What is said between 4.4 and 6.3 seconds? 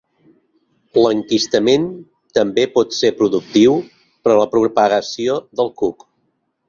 la propagació del cuc.